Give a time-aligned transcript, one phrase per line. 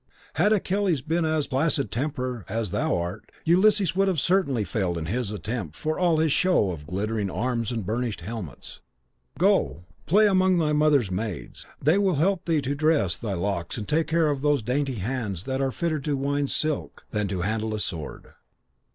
[0.33, 4.97] Had Achilles been of as placid temper as thou art, Ulysses would certainly have failed
[4.97, 8.79] in his attempt, for all his show of glittering arms and burnished helmets.
[9.37, 13.87] Go, play among thy mother's maids; they will help thee to dress thy locks and
[13.87, 17.75] take care of those dainty hands that are fitter to wind silk than to handle
[17.75, 18.33] a sword.'